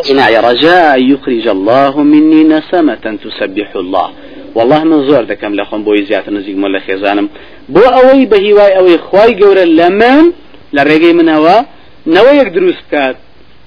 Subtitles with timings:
[0.00, 4.08] أصنع رجاء يخرج الله مني نسمة تسبح الله.
[4.54, 7.28] والله من زۆر دەکەم لە خۆم بۆی زیاتر نزیکمە لە خێزانم
[7.74, 10.32] بۆ ئەوەی بە هیوای ئەوەی خی گەورە من
[10.76, 11.56] لە ڕێگەی منەوە
[12.14, 13.16] نەوە یەک دروست بکات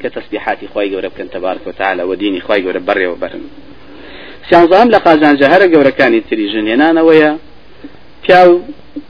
[0.01, 3.43] کە تەسبیحاتی خی گەورە بکەن تەبارک وتعالى و دینی خی گەورە بەڕێوە بەرن
[4.49, 7.31] سیانزام لە قازانجە هەرە گەورەکانی تری ژنێنانەوەیە
[8.23, 8.41] پیا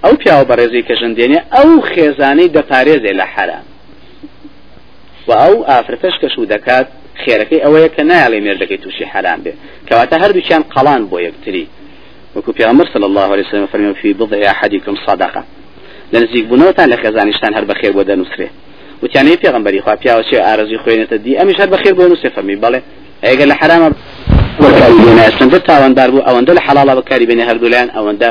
[0.03, 3.13] ئەو پیاوە بەڕێزی کە ژندێنێ ئەو خێزانەی دەپارێزێ
[5.27, 6.87] و ئەو ئافرەتەش کەش و دەکات
[7.21, 9.53] خێرەکەی ئەوەیە کە نایڵێ مێردەکەی تووشی حرام بێ
[9.87, 11.65] کەواتە هەردووچیان قەڵان بۆ یەکتری
[12.35, 15.43] وەکو پیامبر صلی الله عليه وسلم فرمي في بضع أحدكم صدقة.
[16.13, 18.47] لنزيك بنوتان لخزانشتان هر بخير بۆ دەنووسێ
[19.03, 21.37] وتیانەی پێغمبەری خوا پیاوەچێ ئارزی خوێنێتە دی.
[21.39, 22.79] ئەمیش هەر بەخێر بۆ نووسێ فەرمی بەڵێ
[23.25, 23.89] ئەگە لە حرامە
[25.37, 28.29] چەندە تاوەندار بوو ئەوەندە لە حەڵاڵە بەکاری بێنێ هەردوولایان ئەوەندە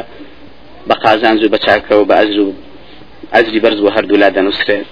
[0.89, 2.53] بە قازانج و بە چاکەوە بە ئەزر و
[3.35, 4.87] ئەزری بەرز بۆ هەردوو لا دەنووسێت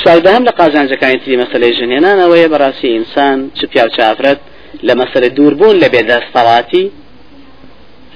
[0.00, 4.40] چواردەهم لە قازانجەکانی تری مەسلەی ژنێنانەوەیە بەڕاستی ئینسان چ پیا و چافرەت
[4.86, 6.84] لە مەسلە دووربوون لە بێدەستەڵاتی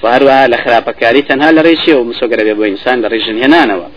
[0.02, 3.88] وهروها لە خراپەکاری تەنها لە ڕێشی و مسۆگەرە بێ بۆ ئینسان لە ڕێژن هێنانەوە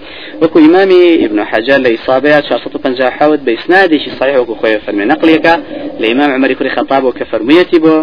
[0.41, 5.55] وەکو ئیمامی ابن حجر لە ئیصابەیە 450 بە ئیسنادێکی صحیح وەکو خۆی فەرمێ نقلێکە
[6.01, 7.95] لە ئیمام عمەری کوری خەتاب و کە فەرموویەتی بۆ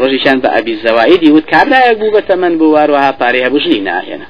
[0.00, 4.28] ڕۆژیشان بە ئەبی زەوایدی وت کابرایەک بوو بە تەمەن بوو واروها پارەی هەبوو ژنی ناهێنا.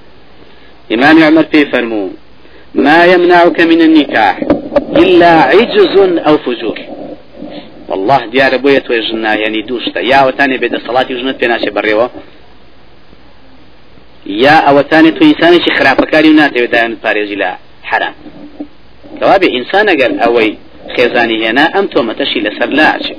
[0.95, 2.11] إمام عمر في فرمو
[2.75, 4.41] ما يمنعك من النكاح
[4.97, 5.97] إلا عجز
[6.29, 6.79] أو فجور.
[7.89, 12.07] والله دیارە بۆیە توێ ژنا ینی دووشتە یاوەتانێ بێدە سەڵاتی ژنت پێ ناچێ بڕێەوە
[14.45, 17.51] یا ئەوەتانێت تو ئینسانێکی خراپەکاری و ناتەوێت دایان پارێزی لە
[17.91, 18.15] حرام.
[19.21, 20.53] کەوابێ ئینسان ئەگەر ئەوەی
[20.95, 23.15] خێزانی هێنا ئەم تۆمەتەشی لەسەر لاچێ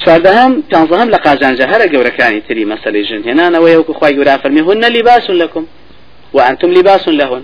[0.00, 4.84] چواردەهم پانزەهم لە قازانجە هەرە گەورەکانی تری مەسەلەی ژن هێنانەوەی وەکو خی گورا فەرمی هن
[4.96, 5.64] لباس لكم
[6.36, 7.42] وأنتم لباس لهن.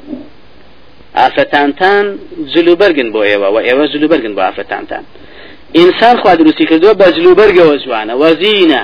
[1.21, 2.05] ئافرەتانتان
[2.55, 5.05] جلوبەرگن بۆ ئێوە و ئێوە جلوبەرگن بۆ ئافرەتانتان
[5.79, 8.15] ئینسان خوا دروستی کردووە بە جلوبەرگەوە جوانە.
[8.23, 8.83] وەزینە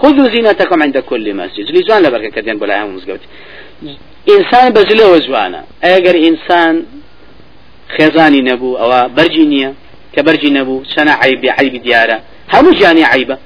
[0.00, 3.20] خذوا زينتكم عند كل مسجد جلی جوان لبرکه کردن بلا هم مزگوت
[4.28, 6.74] انسان بجله وجوانا اگر انسان
[7.96, 9.70] خێزانی نەبوو ئەوە بەرجی نییە
[10.14, 12.18] کە بەرجی نەبوو چەنە عیبی عیبی دیارە.
[12.54, 13.36] هەموو ژیانی عیبە.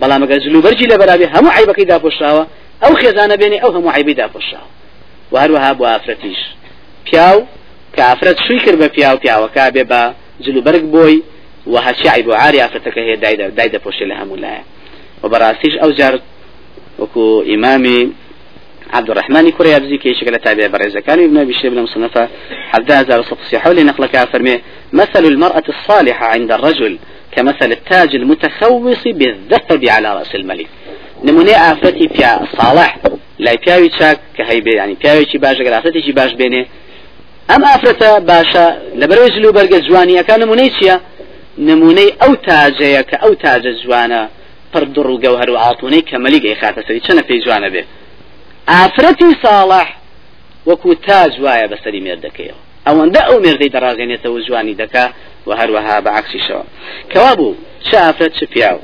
[0.00, 2.44] بەڵام ئەگەر زلو بەرجی لە بەرابێ هەموو عیبەکەی داپۆشراوە
[2.82, 4.68] ئەو خێزانە بێنێ ئەو هەموو عیبی داپۆشراوە
[5.32, 6.40] و هەروەها بۆ ئافرەتیش.
[7.06, 7.38] پیاو
[7.94, 10.02] کە ئافرەت شووی کرد بە پیاو پیاوەکە بێ بە
[10.44, 11.16] جلوبەرگ بۆی
[11.72, 13.16] و هەچی عیب و عاری ئافرەتەکە هەیە
[13.58, 14.62] دای دەپۆشێ لە هەموو لایە
[15.22, 16.20] وبراسيش أو جار
[16.98, 18.12] وكو إمامي
[18.92, 22.28] عبد الرحمن كوريا بزيكي شكل تابع بريزة كان ابن أبي شيبنا مصنفة
[22.70, 24.60] حتى هذا صفصي حول نقلك فرمي
[24.92, 26.98] مثل المرأة الصالحة عند الرجل
[27.32, 30.66] كمثل التاج المتخوص بالذهب على رأس الملك.
[31.24, 32.98] نموني آفتي في صالح
[33.38, 36.62] لا پیاوی چاک کە هەیبێ ینی پیاوێکی باش گرافەتێکی باش بێنێ
[37.50, 38.66] ئەم ئافرەتە باشە
[39.00, 40.96] لە بەرەوەی جلو بەرگە جوانیەکە نمونەی چییە؟
[41.68, 44.22] نمونەی ئەو تاجەیە کە ئەو تاجە جوانە
[44.72, 47.82] پڕدڕ و گەوهر و ئاڵتونەی کەمەلیگەی خاتە سەری چەنە پێی جوانە بێ؟
[48.70, 49.88] ئافرەتی ساڵح
[50.68, 52.60] وەکو تاج وایە بەسەری مێردەکەیەوە.
[52.86, 55.06] ئەوەندە ئەو مێردەی دەڕازێنێتەوە جوانی دەکا
[55.46, 56.64] و هەروەها بە عکسیشەوە
[57.12, 57.56] کەوا بوو؟
[57.86, 58.78] چه ئافرەت چ پیاو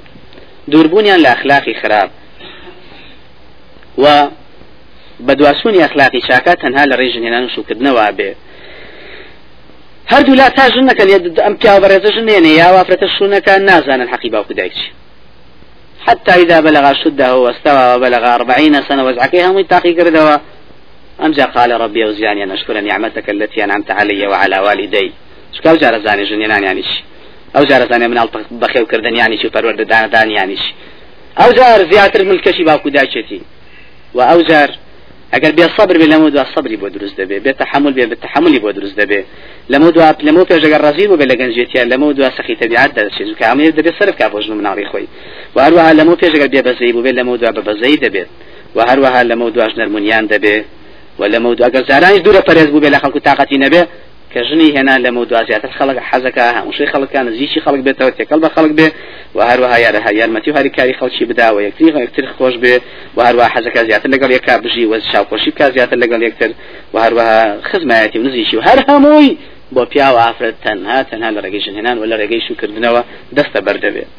[0.71, 2.11] دووربوونیان لە ئەخلاقی خراپ.
[4.03, 4.05] و
[5.27, 8.31] بەدواسوونی ئەخلاقی چاکات تەنها لە ڕێژن هێنان و شوکردنەوە بێ.
[10.13, 11.09] هەردوو لا تاژن نەکەن
[11.47, 14.89] ئەم پیاو بەڕێزەژن نێنێ یا وافرەتە شوونەکە نازانن حەقی باوکو دایکچی
[16.07, 20.37] حتى إذا بلغ شدة واستوى وبلغ أربعين سنة وزعكي هم يتاقي كردوا
[21.25, 25.13] أمجا قال ربي أوزعني أن أشكر نعمتك التي أنعمت علي وعلى والدي.
[25.53, 27.05] شكاو جار زاني جنينان يعني شي.
[27.57, 28.19] أو جار زاني من
[28.51, 29.81] بخيو كردن يعني شي فرورد
[30.13, 30.75] دان يعني شي.
[31.43, 33.41] أو جار زيادة الملك شي باوكو داشتي
[34.15, 34.71] وأو جار
[35.33, 38.71] اگر بیا صبر به لمو دو صبری بو دروست دبه به تحمل به تحملی بو
[38.73, 39.25] دروست دبه
[39.69, 43.35] لمو دو لمو په جګر رزي بو بلګن جيتيا لمو دو سخي طبيعت ده شي
[43.35, 45.07] که امیر ده صرف کا بوجنو من عاري خوي
[45.55, 48.27] و هر وها لمو په جګر بیا بزي بو لمو دو به بزي دبه
[48.77, 50.65] و هر وها لمو دو اجنر منيان دبه
[51.19, 53.87] ولمو دو اگر زاران دوره پرز بو بلا خلق طاقتي نبه
[54.35, 58.93] كجني هنا لموضوع زيادة الخلق حزكها وشي خلق كان زيشي خلق بيته وتكل بخلق به
[59.35, 62.81] وهروها يا رها يا المتي هاري كاري خلق شي بدا ويكتري يكتر خوش به
[63.17, 66.51] وهروها حزكها زيادة لقال يكا بجي وزشاو خوشي بكا زيادة لقال يكتر
[66.93, 69.37] وهروها خزماتي ونزيشي وهر هموي
[69.75, 73.03] بۆ پیا و ئافرەت تەنها تەنها لە ڕێگەی ژنێنان و لە ڕێگەی شوکردنەوە
[73.37, 74.11] دەستە بەردەبێت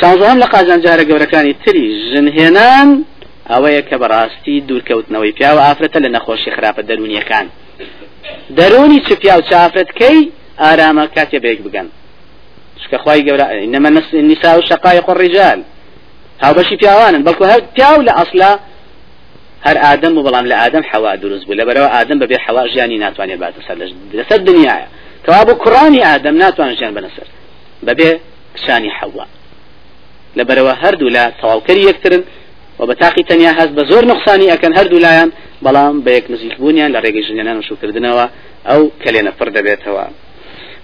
[0.00, 2.88] شانزەهم لە قازانجارە گەورەکانی تری ژنهێنان
[3.50, 7.46] ئەوەیە کە بەڕاستی دوورکەوتنەوەی پیا و ئافرەتە لە نەخۆشی خراپە دەرونیەکان.
[8.58, 10.18] دەرونی چپیا و چافرەتکەی
[10.62, 11.88] ئارامە کاتێ بێک بگەن.
[12.82, 13.90] شکە خی گەورە نەمە
[14.30, 15.60] نیسا و شقای خۆ ڕیجال
[16.44, 18.52] هاوبەشی پیاوانن بەڵکو هەر پیاو لە ئەسلا
[19.66, 21.56] هەر ئادەم و بەڵام لە ئادەم حەوا دروست بوو.
[21.60, 23.76] لەبەرەوە ئادەم بەبێ حەوا ژیانی ناتوانێت باتە سەر
[24.18, 24.86] لەسەر دنیاە.
[25.24, 26.00] کەوا بۆ کوڕانی
[26.42, 27.28] ناتوان ژیان بنەسەر
[27.86, 28.10] بەبێ
[28.56, 29.26] کشانی حەوا.
[30.38, 32.22] لەبەرەوە هەردوو لە تەواوکەری یەکترن
[32.78, 35.30] و بە تاقی تەنیا هەست بە زۆر نقصانی ئەکەن هەردوو لایەن
[35.64, 38.26] بەڵام بە یەک نزیک بوونیان لە ڕێگەی ژنیانان وشوکردنەوە
[38.68, 40.06] ئەو کلێنە پڕ دەبێتەوە.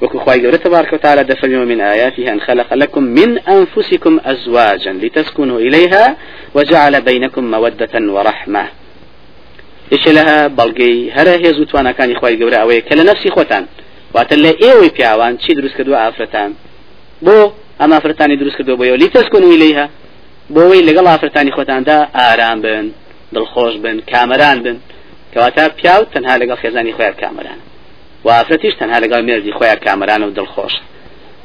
[0.02, 5.58] وكو خواي قولة تبارك وتعالى دفن من آياته أن خلق لكم من أنفسكم أزواجا لتسكنوا
[5.60, 6.16] إليها
[6.54, 8.64] وجعل بينكم مودة ورحمة
[9.92, 13.66] إيش لها بلقي هرا هي زوتوانا كان إخوائي قولة أوي كلا نفسي خوتان
[14.14, 16.54] واتلا إيوي بياوان چي دروس كدوا آفرتان
[17.22, 17.50] بو
[17.80, 19.90] أما آفرتاني دروس كدوا بيو لتسكنوا إليها؟
[20.54, 22.86] بۆەوەی لەگەڵ ئافرەتانی خۆتاندا ئارام بن
[23.34, 24.76] دڵخۆش بن کامەران بن.
[25.32, 27.60] کەواتە پیاو تەنها لەگەڵ خێزانی خۆیان کامەران.
[28.24, 30.74] و ئافرەتیش تەنها لەگەڵ مێردی خۆیان کامەران و دڵخۆش.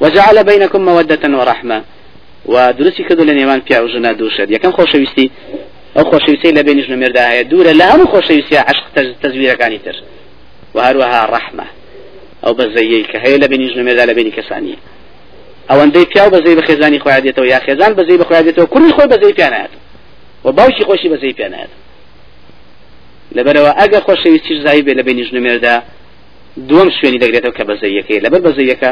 [0.01, 1.79] وەجعلە بینەکم مەوەدەتەن و ڕەحمە
[2.53, 5.27] و دروستی کردو لە نێوان پیا و ژنا دووشێت یەکەم خۆشەویستی
[5.95, 8.85] ئەو خۆشەویستی لە بینی ژنمێردایە دوورە لە هەموو خۆشەویستی عشق
[9.21, 9.95] تەزویرەکانی تر.
[10.75, 11.67] و هەروەها ڕەحمە
[12.43, 14.77] ئەو بەزەیە کە هەیە لە بینی ژنمێردا لە بینی کەسانیە.
[15.69, 19.71] ئەوەندەی پیا بەزەی بە خێزانی خۆیادێتەوە یا خێزان بەزەی بە خۆیادێتەوە کوڕی خۆی بەزەی پیانات
[20.45, 21.71] و باوکی خۆشی بەزەی پیانات
[23.37, 25.75] لەبەرەوە ئەگە خۆشەویستی زایی بێ لە بینی ژنومێردا
[26.69, 28.91] دووەم شوێنی دەگرێتەوە کە بەزەیەکەی لەبەر بەزەیەکە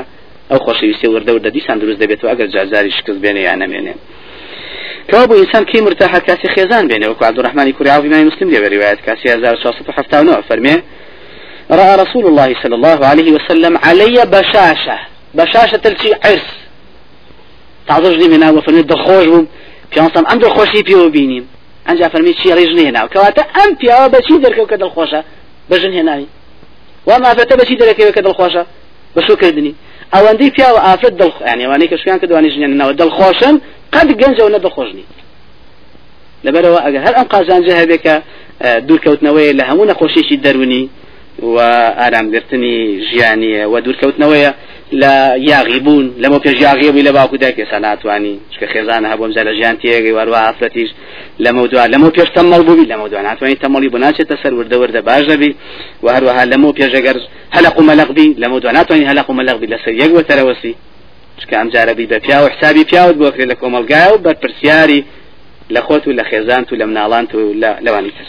[0.52, 3.94] ئەو خۆشەویستی وردە وردە دیسان دروست دەبێتەوە ئەگەر جازاری شکست بێنێ یان نەمێنێ.
[5.10, 8.58] کەوا بۆ ئینسان کەی مرتاح کاسی خێزان بێنێ؟ وەکو عبدالرحمانی کوری عاوی مای مسلم لێ
[8.76, 10.76] روايات كاسي 1679 فرمي
[11.72, 14.98] رأى رسول الله صلى الله عليه وسلم علي بشاشة.
[15.34, 16.63] بشاشة تلشي عرس.
[17.88, 19.46] تعزژنی هێناوە فەرمی دڵخۆش بووم
[19.92, 21.46] پیانسان ئەم دڵخۆشی پێوە بینیم.
[21.88, 25.22] ئەنجا فەرمی چی ڕێژ نهێناو کەواتە ئەم پیاوە بەچی دەرکەوت کە دڵخۆشە
[25.70, 26.28] بەژن هێناوی
[27.08, 28.64] وا مافەتە بەچی دەرەکەوێت کە دڵخۆشە
[29.16, 29.74] بە شوکردنی
[30.14, 33.56] ئەوەندەی پیاوە ئافرەت دڵ ینیوانەی کە شویان کە دوانی ژنێنەوە دڵخۆشن
[33.94, 35.06] قەت گەنجەوە نە دڵخۆشنی
[36.46, 38.16] لەبەرەوە ئەگەر هەر ئەم قازانجە هەبێت کە
[38.88, 40.84] دوورکەوتنەوەی لە هەموو نەخۆشیێکی دەرونی
[41.54, 41.58] و
[42.00, 42.78] ئارامگرتنی
[43.10, 44.52] ژیانیە و دوورکەوتنەوەیە
[45.02, 45.14] لە
[45.52, 49.54] یاغی بوون لەمە پێش یاغی بووی لە باکو دایکێسا ناتوانانی چکە خێزانە هەبووم زە لە
[49.58, 50.90] ژیان تێگەی واروا ئافرەتیش
[51.44, 55.02] لەمە دووار لەمە پێش تەمەڵ بووی لەمە دووان ناتوانانی تەمەڵی بۆ ناچێتە سەر وردە وردە
[55.08, 55.52] باش دەبی
[56.04, 57.18] و هەروەها لەمە پێشەگەر
[57.56, 60.74] هەلق و مەلقبی لەمە دووان ناتوانانی هەلق و مەلقبی لەسەر یەک وەتەرەوەسی
[61.40, 65.02] چکە ئەم جارەبی بە پیا و حسابی پیاوت بۆکرێت لە کۆمەلگای و بەرپرسیاری
[65.76, 67.54] لە خۆت و لە خێزان و لە مناڵان و
[67.86, 68.28] لەوانی تر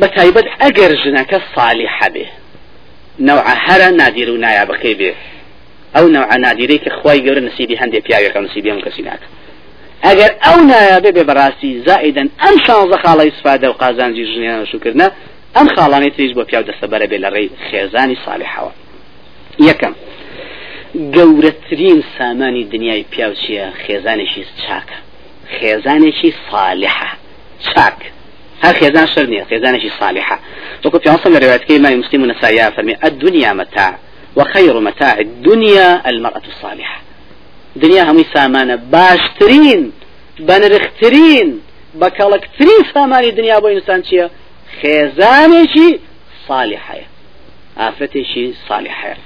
[0.00, 2.26] بە تایبەت ئەگەر ژنەکە صالح حەبێ
[3.20, 5.12] نوع هەرە نادیر و نایابەکەی بێ
[5.94, 9.28] ئەو نوع نادیرەی کە خی گەورە نسیبی هەندێک پیاوێکە نسیبی ئەم کەسی ناکە
[10.06, 15.06] ئەگەر ئەو نایابێ بێ بەڕاستی زائدن ئەم شانزە خاڵی سفادە و قازانجی ژنیان شکردە
[15.56, 18.72] ئەم خاڵانی تریش بۆ پیاو دەستەبەرە بێ لە ڕێی خێزانی ساڵحەوە
[19.68, 19.94] یەکەم
[21.14, 24.98] گەورەترین سامانی دنیای پیاو چییە خێزانێکی چاکە
[25.56, 27.10] خێزانێکی صالحە
[27.68, 27.98] چاک.
[28.64, 30.36] هر خێزان شەر نییە خێزانێکی صالحە.
[30.84, 33.94] وەکو پیانسە لە ڕێواتەکەی مای مسلم و نەسایا فەرمی الدنيا متاع
[34.36, 36.98] وخير متاع الدنيا المرأة الصالحة.
[37.76, 39.92] دنيا همي سامانة باشترين
[40.40, 41.60] بنرخترين
[41.94, 44.30] بكالكترين ساماني دنيا بو إنسان چيا
[44.82, 45.98] خيزانشي
[46.48, 46.98] صالحة
[47.78, 49.16] آفتشي صالحة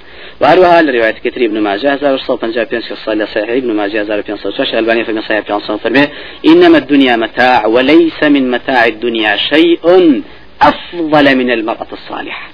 [0.41, 4.45] وهروها لرواية كتري ابن ماجه هزار وصل بنجا بينس الصلاة صحيح ابن ماجه هزار بينس
[4.45, 6.07] وشاش ألباني في صحيح بينس فرمي
[6.45, 10.23] إنما الدنيا متاع وليس من متاع الدنيا شيء
[10.61, 12.53] أفضل من المرأة الصالحة.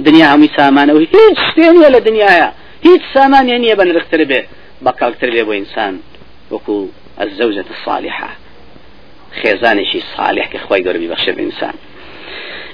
[0.00, 2.48] دنیا هەمووی سامانە و هیچ شتێنە لە دنیاە
[2.86, 4.40] هیچ سامانیان نییە بە نرختر بێ
[4.84, 5.94] بەکڵتر بێ بۆ ئینسان
[6.52, 6.76] وەکو
[7.20, 8.30] الزوجة الصالحة.
[9.40, 11.74] خێزانێکی صالح کە خی گەوربی بەخشە بإنسان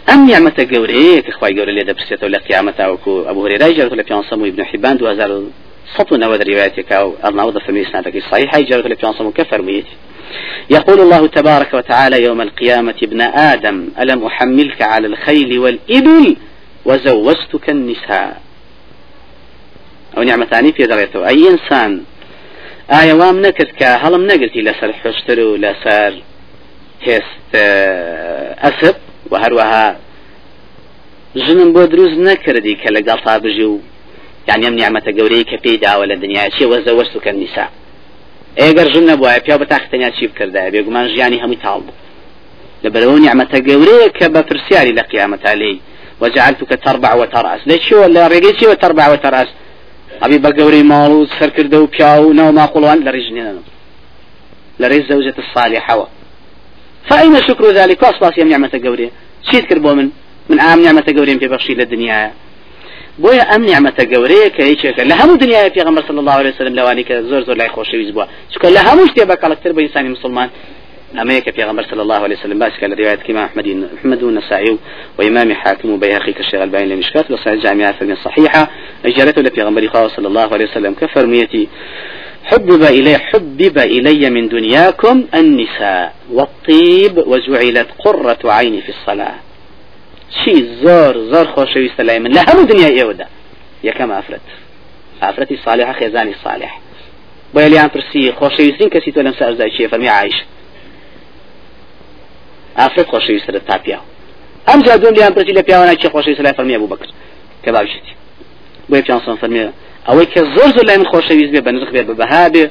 [0.09, 4.05] ئەم نیامەتە گەورەیە کە خی گەورە لێ دەپرسێتەوە لە قیامەتا وەکو ئەبوو هێرای جارت لە
[4.09, 5.43] پیانسەم و ابن حیبان 2000
[5.97, 9.97] سطو نود روايتك أو النوضة في ميسناتك صحيح لبيانصم كفر ميتي
[10.71, 16.37] يقول الله تبارك وتعالى يوم القيامة ابن آدم ألم أحملك على الخيل والإبل
[16.85, 18.41] وزوجتك النساء؟
[20.17, 22.03] أو نعمتاني في دريته أي إنسان
[22.91, 26.13] ئایا وام نەکرد کە هەڵم نەگرتی لەسەر حشتر و لەسەر
[27.07, 27.57] هێست
[28.63, 28.97] ئەسب؟
[29.31, 29.87] و هەروەها
[31.45, 33.79] ژنم بۆ دروست نەکردی کە لەگەڵ تا بژی و
[34.49, 37.67] یعنی ئەم نیامەتە گەورەی کە پێی داوە لە دنیا چی وەزە وەست و کە نیسا.
[38.61, 41.99] ئێگەر ژن نەبووە پیا بە تاختەنیا چی بکردە بێگومان ژیانی هەمووی تاڵ بوو.
[42.85, 45.79] لەبەرەوە نیامەتە گەورەیە کە بە پرسیاری لە قیامەتا لێی.
[46.21, 47.61] وجعلتك تربع وترأس.
[47.67, 49.49] ليش شو ولا رجيتي وتربع وترأس؟
[50.23, 53.63] أبي بقوري مالو سركر دو بياو نو ما قلوان لرجنين
[54.81, 56.09] لريز زوجة الصالحة
[57.09, 59.11] فأين شكر ذلك؟ وأصباس يم نعمة قوري
[59.51, 60.09] شيت كربو من
[60.49, 62.33] من عام نعمة قوري في بخشي للدنيا.
[63.23, 67.05] بۆیە ئەم نیعممەتە گەورەیە کە هیچێکە لە هەموو دنیای پێغمبەر صلی الله عليه وسلم لەوانی
[67.09, 70.51] کە زۆر زۆر لای خۆشەویست بووە چکە لە هەموو شتێ بە کەڵکتر بە ئینسانی مسلمان.
[71.23, 74.79] أما في غمر صلى الله عليه وسلم باسك رواية كما أحمد محمد النسائي
[75.19, 78.71] وإمام حاكم وبيهقي كالشيخ الباين لمشكات وصحيح الجامعة في الصحيحة
[79.05, 81.69] أجارته لفي غمر صلى الله عليه وسلم كفرميتي
[82.51, 86.15] حبب إلي حبب إلي من دنياكم النساء.
[86.33, 89.35] والطيب وجعلت قرة عيني في الصلاة.
[90.45, 93.27] شي زور زور خوشويست لا من هم دنيا يودا
[93.85, 94.41] يا كما أفرت.
[95.23, 96.81] أفرتي صالحة خيزاني صالح.
[97.55, 100.39] بۆیە لیان پرسی خۆشەویستین کەسی تۆ لەم سەرزای چیە فەرمی عیش
[102.79, 104.01] ئافرەت خۆشەویستە تا پیا
[104.69, 107.13] ئەم جادون لیان پرسی لە پیاوانە چی خۆشەویست لای فەرمی بوو بکرد
[107.65, 108.13] کە باوشتی
[108.91, 109.61] بۆیە پیانسان فەرمی
[110.07, 112.65] ئەوەی کە زۆر زۆر لای من خۆشەویست بێ بە نرخ بێ بە بەها بێ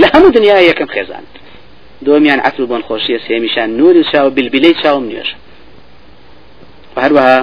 [0.00, 1.24] لە هەموو دنیا یەکەم خێزان.
[2.06, 5.30] دومیان عقل بۆن خۆشیە سێمیشان نوری چاو بلبلەی چاوم نوێژ
[7.04, 7.38] هەروەها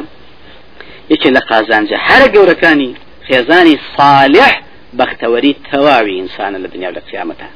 [1.14, 2.92] یەکێ لە قازانجە هەرە گەورەکانی
[3.28, 4.54] خێزانی صالح
[5.00, 7.48] بەختەوەری تەواوی ئینسانە لە دنیا لە قیامەتە.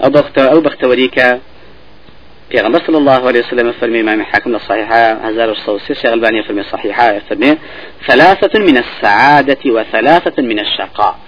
[0.00, 1.28] ئەو بەختە ئەو بەختەوەری کە
[2.54, 7.18] پیغمبر صلى الله عليه وسلم فرمي امام حاكم الصحيحة هزار الصوصي شيخ الباني فرمي صحيحة
[7.18, 7.58] فرمي
[8.06, 11.18] ثلاثة من السعادة وثلاثة من الشقاء.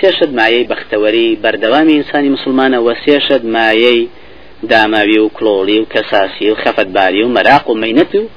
[0.00, 4.08] سيشد مايي بختوري بردوامي إنساني مسلمان وسيشد مايي
[4.62, 8.28] داماوي وكلولي وكساسي وخفت باري ومراق ومينة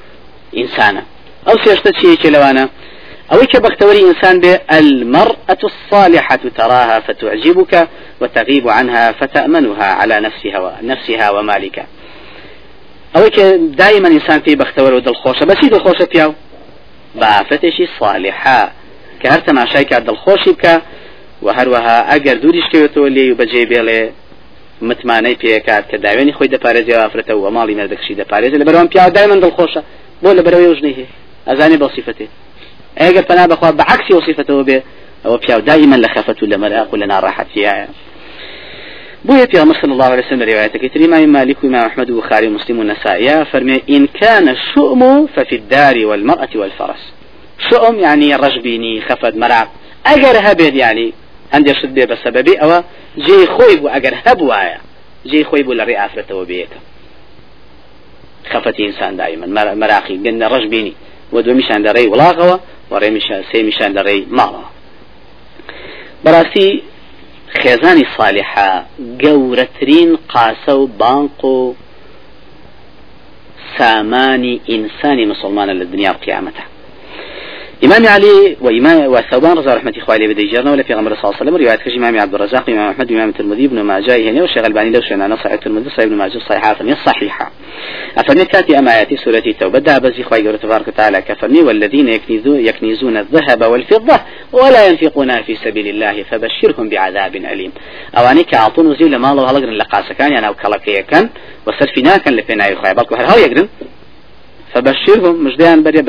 [0.57, 1.03] إنسانة
[1.47, 2.69] أو سيشتد شيء لوانا؟
[3.33, 7.87] أو كبختوري إنسان به المرأة الصالحة تراها فتعجبك
[8.21, 11.85] وتغيب عنها فتأمنها على نفسها نفسها ومالك
[13.13, 13.45] ئەوەی کە
[13.81, 15.43] دایمەن ئینسان پێی بەختەوەرە و دڵخۆشە.
[15.49, 16.33] بەچی دڵخۆشە پیاو؟
[17.21, 18.61] بافەتێکی صالحا
[19.21, 20.75] کە هەر تەماشای کار دڵخۆشی بکە
[21.45, 24.01] و هەروەها ئەگەر دووریشکەوێتەوە لێ و بەجێ بێڵێ
[24.89, 28.59] متمانەی پێکات کە داوێنی خۆی دەپارێزی ئافرەتەوە و ماڵی نەردەکشی دەپارێزی.
[28.61, 29.81] لە بەرەوەم پیا دایمەن دڵخۆشە.
[30.23, 31.09] بۆ لە بەرەوەی ژنی هەیە.
[31.49, 32.27] ئەزانێ بە صفتێ
[33.01, 34.77] ئەگەر پەنا بەخوا بەعکسی وصفتەوە بێ
[35.25, 37.87] ئەوە پیاو دایمەن لە خەفەت و لە مەراق و لە ناڕاحەتیایە.
[39.25, 42.79] بويا في عمر صلى الله عليه وسلم روايتك كتير ما مالك وإمام أحمد وبخاري ومسلم
[42.79, 43.45] والنسائي.
[43.45, 47.13] فرمي إن كان الشؤم ففي الدار والمرأة والفرس.
[47.69, 49.69] شؤم يعني رجبيني خفد مرأق
[50.05, 51.13] أجر هبد يعني
[51.53, 52.83] عندي شد بسببي أو
[53.17, 54.77] جي خويب أجر هبوايا
[55.25, 56.69] جي خويب ولا رئافة وبيك
[58.51, 59.75] خفت إنسان دائما.
[59.75, 60.93] مراقي قلنا رجبيني.
[61.31, 62.57] ودو مشان دري ولاغوا
[62.91, 63.09] وڕێ
[63.51, 64.67] سێمیشان لەڕێی ماڵەوە
[66.25, 66.69] بەڕاستی
[67.57, 68.71] خێزانی صالحە
[69.23, 71.75] گەورەترین قاسە و بانق و
[73.77, 76.63] سامانی ئینسانی مسلمانە لە دنیا قیامەتە.
[77.83, 81.51] إمام علي وإمام وثوبان رضي رحمة إخواني بدي جرنا ولا في غمر صلى الله عليه
[81.51, 81.55] وسلم.
[81.55, 85.01] رواية كش إمام عبد الرزاق إمام أحمد إمام الترمذي ابن ماجه هنا وشيخ الباني لو
[85.01, 87.51] شينا نصح الترمذي صحيح ابن ماجه صحيحة فمي الصحيحة
[88.17, 93.17] أفرمي كاتي أما آياتي سورة التوبة؟ دا بزي إخواني تبارك وتعالى كفرمي والذين يكنزون, يكنزون
[93.17, 94.19] الذهب والفضة
[94.51, 97.71] ولا ينفقونها في سبيل الله فبشرهم بعذاب أليم.
[98.17, 100.55] أواني كعطون وزيل ما الله هلقرن لقاسة كان يعني
[101.67, 103.67] وسرفنا كان لفنا إخواني بالكو هل هاو يقرن؟
[104.73, 105.49] فبشرهم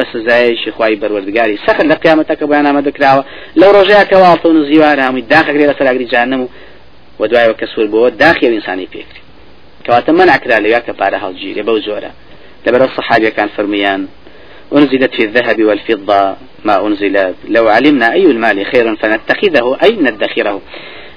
[0.01, 3.23] بس زي شيخواي بروردگاري سخر لقيامتك بيانا ما ذكراوا
[3.57, 6.49] لو رجع كوالتون زيوان هم داخل غير سلاغري جهنم
[7.19, 9.21] ودواي وكسور بو داخل انساني فيكري
[9.87, 12.11] كواتا منع كرا ليا كبارا هالجيري بو زورا
[12.67, 14.07] لبر الصحابة كان فرميان
[14.77, 20.61] أنزلت في الذهب والفضة ما أنزلت لو علمنا أي المال خيرا فنتخذه أي ندخره.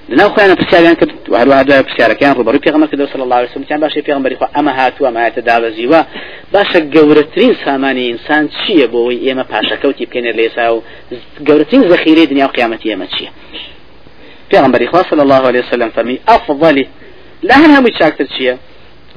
[0.09, 3.81] لناو خوانە پرسیاریان کرد و هەروە دوای پرسیارەکەیان ڕوبەڕووی پێغەمبەر کردەوە صلی الله عليه وسلم.
[3.85, 6.01] باشە پێغەمبەری خوا؟ ئەمە هاتووە ئەمایەتە دابەزیوە
[6.53, 10.83] باشە گەورەترین سامانی ئینسان چییە بۆەوەی ئێمە پاشەکەوتی بکەینە لە ئێسا و
[11.47, 13.31] گەورەترین زەخیرەی دنیا و قیامەتی ئێمە چییە؟
[14.51, 16.85] پێغەمبەری خوا صلی الله عليه وسلم فەرمی ئەفضلی
[17.43, 18.55] لا هەن هەمووی چاکتر چییە؟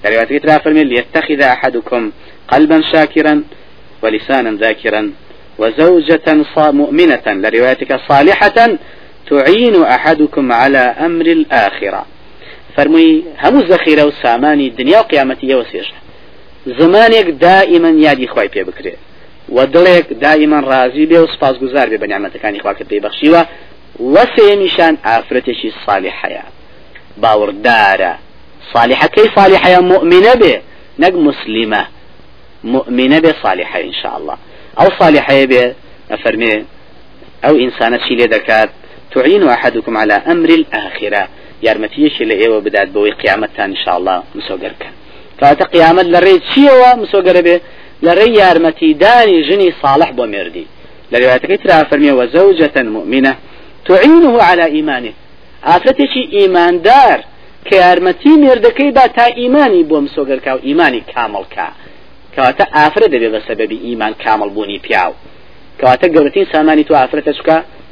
[0.04, 2.12] رواية ترى فرمي ليتخذ أحدكم
[2.49, 3.42] قلبا شاكرا
[4.02, 5.02] ولسانا ذاكرا
[5.58, 7.26] وزوجة مؤمنة.
[7.26, 8.78] لروايتك صالحة
[9.30, 12.06] تعين أحدكم على أمر الآخرة.
[12.76, 15.95] فرمي هم زخيرة وساماني الدنيا وقيامتي وسيجة
[16.66, 18.92] زمانك دائما يادي خواي بي بكري
[19.49, 23.42] ودڵێک دائما ڕازی بێ و سپاس گوزار بێ بە نیامەتەکانی خواکە پێی بەخشیوە
[24.14, 26.45] وەسێمیشان ئافرەتێکی صالحەیە
[27.23, 28.12] باوەڕدارە.
[28.73, 30.54] صالحەکەی صالحەیە مؤمنە بێ
[31.02, 31.83] نەک مسلمە.
[32.75, 34.37] مؤمنە بێ صالحە إن شاء الله
[35.00, 35.64] صالحەیە بێ
[36.11, 36.54] ئەفەرمێ
[37.45, 38.71] ئەو ئینسانە چی لێ دەکات؟
[39.14, 41.28] تعين أحدكم على أمر الآخرة.
[41.62, 42.88] يارمتيش اللي إيوه بدأت
[43.22, 44.92] قيامتان إن شاء الله مسوقر كان
[45.38, 47.60] فأتا قيامت لري تشيوه مسوقر به
[48.02, 50.66] لري يارمتي داني جني صالح بومردي
[51.12, 53.36] لروايتك ترى فرمي وزوجة مؤمنة
[53.86, 55.12] تعينه على إيمانه.
[55.68, 57.18] ئافرەتێکی ئیماندار
[57.66, 61.68] کە یارمەتی مێردەکەی با تا ئیمانی بۆ مسۆگەرکە و ئیمانی کامەڵکە
[62.34, 65.12] کەواتە ئافرە دەبێت بە سەبەبی ئیمان کامەڵ بوونی پیاو
[65.78, 67.32] کەواتە سامانی تو ئافرەتە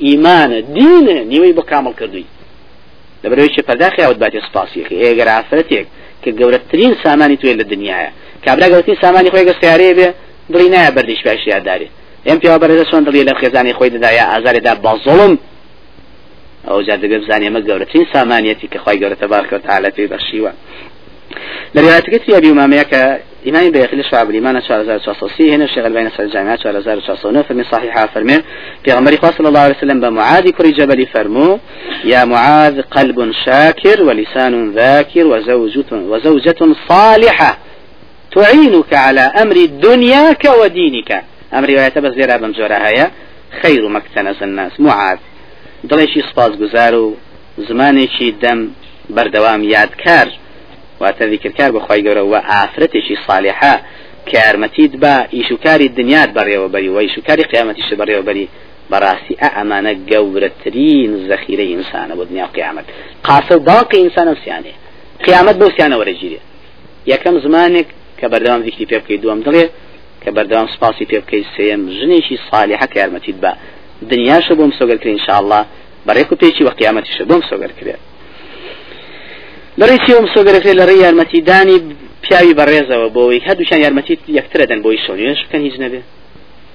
[0.04, 2.26] ئیمانە دینە نیوەی بۆ کامەڵ کردووی.
[3.22, 5.86] لەبەرەوەی پەرداخی ئەوت باتی سپاسیەکە ئێگەر ئافرەتێک
[6.22, 8.10] کە گەورەترین سامانی توێ لە دنیاە.
[8.44, 10.08] کابرا گەورەترین سامانی خۆی گە سیارەیە بێ
[10.52, 11.88] دڵی نایە بەردیش باش یادداری
[12.26, 15.32] ئەم پێوا بەرەدە چۆن دڵی لە خێزانی خۆی دەدایە ئازارێدا بەزڵم
[16.68, 20.52] ئەو جار دەبێ بزانێ ئەمە گەورەترین سامانیەتی کە خی گەورەتە بارکەوت تعالی پێی بەخشیوە.
[21.74, 22.84] لە روايتك أبي أمامة
[23.48, 28.38] إمام بيخلي شعب الإيمان 4400 هنا الشيخ البين سر الجامعة 4409 فرمي صحيحة فرمي
[28.84, 31.58] في غمر صلى الله عليه وسلم بمعاذ كري جبل فرمو
[32.04, 37.58] يا معاذ قلب شاكر ولسان ذاكر وزوجة, وزوجة صالحة
[38.34, 41.24] تعينك على أمر دنياك ودينك
[41.54, 43.10] أمر رواية بس زيرا بمجورها
[43.62, 44.80] خير مكتنز الناس.
[44.80, 45.18] معاذ
[45.90, 47.16] دڵێکی سپاس گوزار و
[47.68, 48.58] زمانێکی دەم
[49.16, 50.28] بەردەوام یادکار
[51.00, 53.74] واتە ذیکرکار بەخوای گەورە و ئافرەتێکی صالحە
[54.28, 58.46] کە یارمەتیت بە ئیشوکاری دنیات بەڕێوەبەری و ئیشوکاری قیامەتیش بەڕێوەبەری.
[58.90, 62.86] بەڕاستی ئە ئەمانە گەورەترین زەخیرە ئینسانە بۆ دنیا قیامەت.
[63.26, 64.72] قاسە باقی ئینسانە سیانێ
[65.26, 66.40] قیامەت بۆ سیانە وەرەگیرێ
[67.12, 69.64] یەکەم زمانێک کە بەردەوام ذیکری پێ بکەی دووەم دڵێ
[70.22, 73.52] کە بەردەوام سپاسی پێ بکەی سێم ژنێکی صالحە کە یارمەتیت بە
[74.10, 75.60] دنیاشە بۆم سۆگەرکرێ انشاءله
[76.06, 78.00] بەڕێک و پێچی وە قیامەتیشە بۆم سۆگەرکرێت
[79.80, 81.78] لەڕێ چێوم سۆگرەکە لەڕێ یارمەتیدانی
[82.24, 86.00] پیاوی بەڕێزەوە بۆەوەی هەردووشان یارمەتی یەکترە دەن بۆی شۆنیێش بکەن هیچ نەبێ.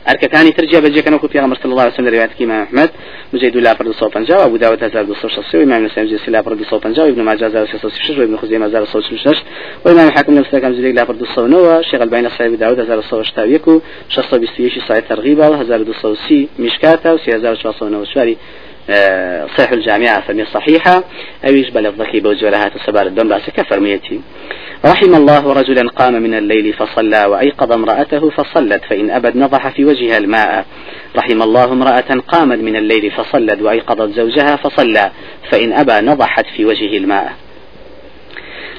[0.08, 2.88] ئەرکەکانی ترجیا بەجێکەن وەکو پیغەمبەر صلی الله علیه وسلم روایت امام و
[3.34, 7.46] مجید لا پر 250 ابو داود 1260 امام نسائي مجید لا پر 250 ابن ماجه
[7.46, 9.38] 1366 وابن خزیمه 1366
[9.86, 15.02] وامام حاکم نفسه مجید لا پر 209 شیخ و صاحب داود 1381 و 621 سایه
[15.02, 18.36] ترغیب 1230 مشکات و 3494
[18.90, 21.04] آه، صحيح الجامعة فرمي صحيحة.
[21.48, 24.22] أو يجبل الضكي بوجه لها تسبار الدم بأسك فرميتي
[24.86, 30.18] رحم الله رجلا قام من الليل فصلى وأيقظ امرأته فصلت فإن أبد نضح في وجهها
[30.18, 30.66] الماء.
[31.16, 35.12] رحم الله امرأة قامت من الليل فصلت وأيقظت زوجها فصلى
[35.52, 37.34] فإن أبى نضحت في وجهه الماء.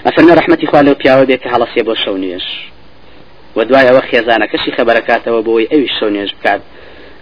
[0.06, 2.44] أفرمي رحمتي خواه لو بياوة بيك هلا سيبو شونيش
[3.56, 6.60] ودوايا وخيزانك شي بركاته وبوي أي شونيش بكات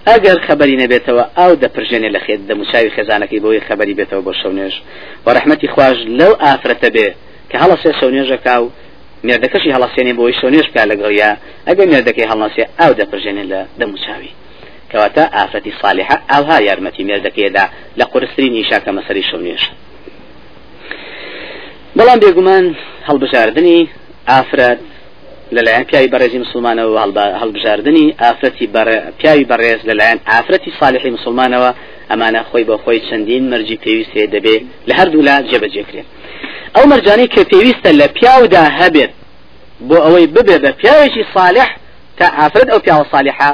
[0.08, 4.74] ئەگەر خبری نەبێتەوە ئەو دەپرژێنێ لە خێت دەموچاوی خێزانەکەی بۆی خبری بێتەوە بۆ شەونێژ.
[5.24, 7.08] و ڕحمەتی خوۆش لەو ئافرەتە بێ
[7.50, 8.66] کە هەڵە سێ شەونێژەکە و
[9.26, 11.30] مێردەکەشی هەڵەسێنێ بۆی شەونێژ بکە لەگەڵیا
[11.68, 14.32] ئەگەر مێردەکەی هەڵناسێ ئەو دەپرژێنێ لە دەموچاوی.
[14.90, 17.64] کەواتە ئافرەتی صالحە ئەوها یارمەتی مێردەکەیدا
[17.98, 19.62] لە قورسترین نیشاکە مەسەری شەونێژ.
[21.96, 22.64] بەڵام بێگومان
[23.08, 23.80] هەڵبژاردننی
[24.30, 24.80] ئافرەت
[25.56, 27.00] لەلایەن پیاوی بەڕێزی مسلمانەوە
[27.40, 28.66] هەڵبژاردننی ئافرەتی
[29.18, 31.70] پیاوی بەڕێز لەلایەن ئافرەتی صالحی مسلمانەوە
[32.10, 34.56] ئەمانە خۆی بە خۆی چەندین مەرجی پێویستێ دەبێ
[34.88, 36.08] لە هەردوو لا جێبەجێکرێت
[36.76, 39.12] ئەو مەرجانی کە پێویستە لە پیاودا هەبێت
[39.88, 41.68] بۆ ئەوەی ببێ بە پیاوێکی صالح
[42.18, 43.50] تا ئافرەت ئەو پیاوە صالحە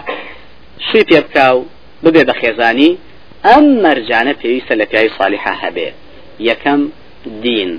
[0.87, 1.61] شوی پێ بکە و
[2.05, 2.91] ببێ بە خێزانی
[3.47, 5.89] ئەم مەرجانە پێویستە لە پیاوی صالحە هەبێ.
[6.49, 6.81] یەکەم
[7.45, 7.73] دین.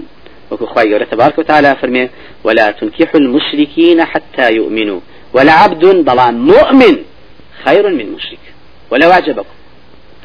[0.51, 2.09] وكو خواهي قولة تبارك وتعالى فرمي
[2.43, 4.99] ولا تنكحوا المشركين حتى يؤمنوا.
[5.33, 6.95] ولا عبد ضلان مؤمن
[7.65, 8.45] خير من مشرك.
[8.91, 9.55] ولو أعجبكم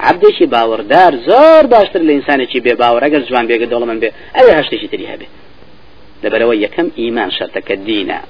[0.01, 4.01] عبدێکی باوەڕدار زۆر باشتر لە ئینسانێکی بێ باوەڕ ئەگەر جوان بێگە دەوڵە من
[4.37, 5.27] ئەوێ هەشتێکی تری هەبێ
[6.25, 8.21] لەبەرەوە یەکەم ئیمان شەرتەکە دینە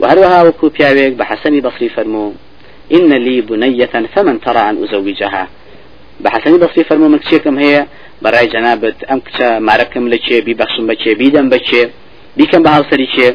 [0.00, 2.32] وهروها وكو بياويك بحسن بصري فرمو
[2.92, 5.48] إن لي بنية فمن ترى أن أزوجها.
[6.24, 7.86] بحسن بصري فرمو من كشيكم هي
[8.24, 11.82] بەڕای جەنابەت ئەم کچە مارەکەم لە چێ بیبەخشم بە چێ بیدەم بە چێ
[12.38, 13.28] بیکەم بە هاوسەری چێ.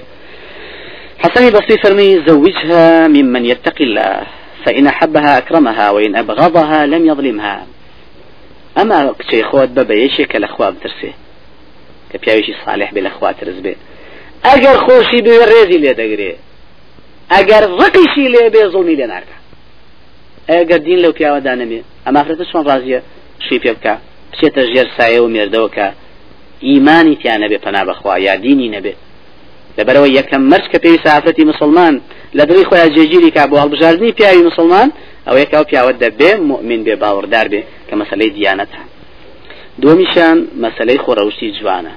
[1.24, 4.22] حسن بصري فرمي زوجها ممن يتقي الله
[4.66, 7.58] فإن أحبها أكرمها وإن أبغضها لم يظلمها.
[8.78, 11.14] أما كشي خود بابا يشيك الأخوة بترسي
[12.14, 13.76] كبياوشي صالح بالأخوة ترز بي
[14.46, 16.36] أجر خوشي بالريزي لي دقري
[17.32, 19.28] أجر رقيشي لي بي ظلمي لي نارك
[20.50, 23.04] أجر دين لو بياوة دانمي أما أفرت شون رازية
[23.50, 24.00] شي بيبكا
[24.36, 25.88] بچێتە ژێر سایە و مێردەوە کە
[26.68, 28.94] ئیمانی تیان نەبێ پنا بەخوا یا دینی نەبێ.
[29.78, 31.94] لەبەرەوە یەکەم مەرج کە پێویست ئافرەتی مسلمان
[32.38, 34.88] لە دڵی خۆیان جێگیری کا بۆ هەڵبژاردننی پیاوی مسلمان
[35.28, 38.82] ئەو یەکاو پیاوە دەبێ مؤمن بێ باوەڕدار بێ کە مەسلەی دیانەتە.
[39.82, 41.94] دومیشان مەسلەی خۆڕەوشتی جوانە.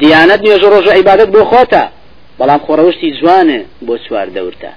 [0.00, 1.84] دیانەت نوێژ ڕۆژ عیبادت بۆ خۆتە
[2.38, 4.70] بەڵام خۆڕەوشتی جوانە بۆ چوار دەورتە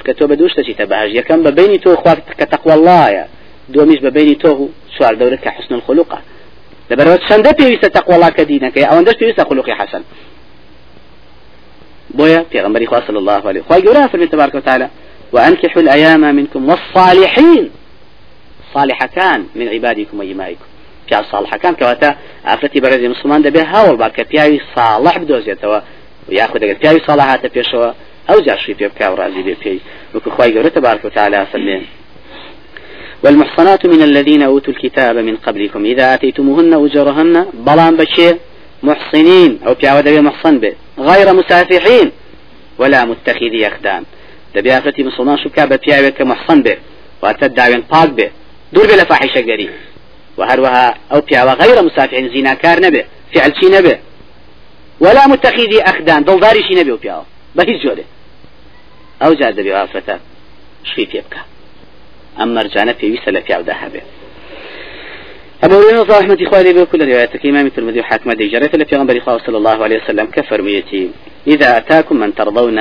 [0.00, 3.24] چکە تۆ بە دووشتەچیتە بەهژ یەکەم بە بینی تۆ خوا کە تەقوەڵایە
[3.74, 6.18] دومیش بەبینی تۆ و چوار کە حسن الخلوقە.
[6.90, 10.02] لەبەرەوە چەندە پێویستە تەقوڵا کە دینەکەی ئەوەندەش پێویستە خلوقی حسن
[12.18, 14.88] بويا في غنبري صلى الله عليه وآله وقال في تبارك وتعالى
[15.32, 17.70] وأنكحوا الأيام منكم والصالحين.
[18.74, 20.64] صالح كان من عبادكم وإمائكم
[21.08, 25.80] في صالح كان كواتا عفرتي برزي مسلمان دبي هاول باك بياوي صالح بدوزيتوا
[26.28, 27.92] وياخذ بياوي صالحات بيشوا
[28.30, 29.80] أو جاشي بيبكا ورازي بيبكي
[30.14, 31.82] وكو خواي تبارك وتعالى سلم
[33.24, 38.36] والمحصنات من الذين أوتوا الكتاب من قبلكم إذا آتيتموهن أجرهن بلان بشير
[38.82, 42.10] محصنين أو بيعود محصن به غير مسافحين
[42.78, 44.04] ولا متخذي أخدان.
[44.54, 46.74] دەبێ ئافرەتی مسلمان شوکا بە پیاوێک کە محسن بێ.
[47.22, 48.28] واتە داوێن پاک بێ.
[48.72, 49.68] دوور بێ لە فاحیشەگەری
[50.38, 53.02] و هەروەها ئەو پیاوە غیرە مسافحین زیناکار نەبێ.
[53.32, 53.96] فعلچی نەبێ؟
[55.00, 58.04] ولا متخذي أخدان دڵداری شي نەبێ و پیاوە؟ بە هیچ جۆرێ.
[59.22, 60.16] ئەو جار دەبێ ئافرەتە
[60.90, 61.40] شوی پێ بکە.
[62.38, 64.02] ئەم مەرجانە پێویستە لە پیاودا هەبێ.
[65.64, 69.98] أبو هريرة رحمة إخواني بكل رواياتك إمام الترمذي وحاكم ديجرة في غنبري صلى الله عليه
[70.02, 71.10] وسلم كفر ميتي
[71.46, 72.78] إذا أتاكم من ترضون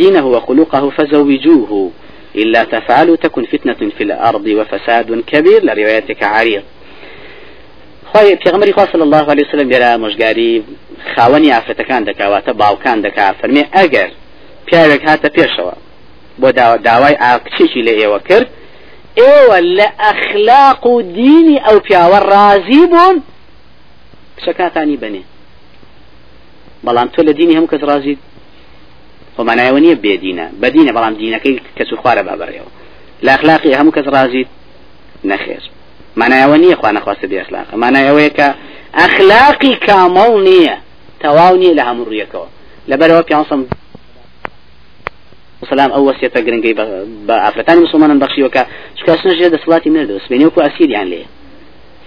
[0.00, 1.90] دينه وخلقه فزوجوه
[2.36, 6.62] إلا تفعلوا تكن فتنة في الأرض وفساد كبير لرواياتك عريض
[8.12, 10.62] خۆی پێغمەری خوا صلی الله عليه وسلم لێرە مژگاری
[11.14, 14.10] خاوەنی ئافرەتەکان دەکاواتە باوکان دەکا فەرمێ ئەگەر
[14.70, 15.74] پیاوێک هاتە پێشەوە.
[16.40, 16.48] بۆ
[16.86, 18.48] داوای ئاکچێکی لە ئێوە کرد
[19.20, 23.16] ئێوە لە ئەخلاق و دینی ئەو پیاوە ڕازی بوون.
[24.36, 25.22] کچەکاتانی بنێ.
[26.86, 28.20] بەڵام تۆ لە دینی هەموو کەس ڕازیت
[29.36, 32.70] خۆمانایەوە نییە بێدینە بەدینە بەڵام دینەکەی کەس و خوارە بابڕێەوە
[33.24, 34.48] لە ئەخلاقی هەموو کەس ڕازیت
[35.30, 35.62] نەخێر.
[36.20, 37.68] مانایەوە نییە خوا نەخواستە بێ ئەخلاق.
[37.82, 38.48] مانایەوەیە کە
[39.00, 40.76] ئەخلاقی کامەڵ نییە
[41.22, 42.48] تەواو نییە لە هەموو ڕویەکەوە
[42.90, 43.60] لەبەرەوە پیانسم
[45.62, 46.72] وسلام أو وصيه گرنگي
[47.26, 48.66] بافرتان مسلمان بخشي وكا
[49.00, 51.24] شكاسنا جد صلاتي من الدوس بيني وكو اسير يعني ليه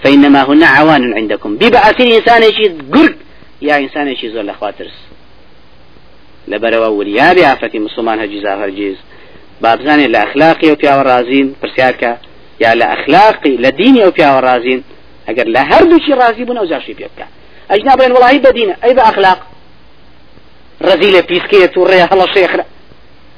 [0.04, 1.56] فإنما هن عوان عندكم.
[1.56, 3.16] ببعثين انسان شي قرق
[3.62, 4.94] يا انسان شي زول اخواترس
[6.48, 8.98] لبروا وليا بافرتي مسلمان هجيزا هرجيز
[9.62, 12.18] بابزاني لاخلاقي وبيا ورازين برسياكا
[12.62, 14.84] يا لاخلاقي لديني وبيا ورازين
[15.30, 17.28] اگر لا هردو شي رازي بنا وزاشي بيبكا
[17.72, 19.48] اجنابين والله بدينه اي باخلاق
[20.82, 22.10] رزيله بيسكيه توريها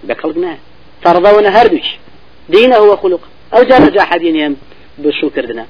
[0.07, 0.57] بخلقنا
[1.03, 1.87] فرضونا هردوش.
[2.49, 3.19] دينه هو خلق
[3.53, 4.57] أو جاء جاء حدين
[4.97, 5.65] بشو كردنا.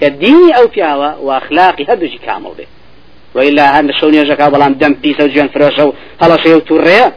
[0.00, 2.66] كديني أو بياوة وأخلاقي هردوش كامل به.
[3.34, 7.12] وإلا هذا شوني جاك بلام دم بيسا وجيان فراشا هلا شيء توريا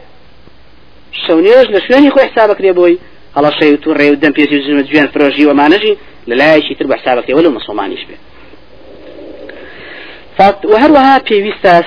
[1.26, 2.98] شونيش لشويني خو حسابك يا بوي.
[3.36, 5.96] هلا شيء توريا ودم بيسا وجيان فراشي وما نجي.
[6.26, 8.16] لا شيء تربح حسابك ولو مسلمانيش به.
[10.64, 11.84] وهروها بيويستاس